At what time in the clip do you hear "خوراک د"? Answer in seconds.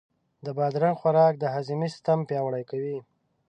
1.01-1.43